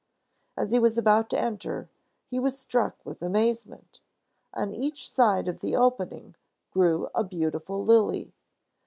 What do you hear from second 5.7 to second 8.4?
opening grew a beautiful lily.